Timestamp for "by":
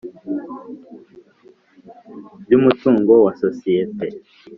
2.43-2.51